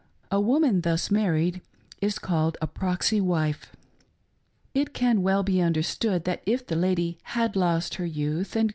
[0.31, 1.61] A woman thus< married
[2.01, 3.75] is, called' a" proxy" wife.
[4.73, 8.69] It can well be understoodi:, that if the lady had lost her youth and.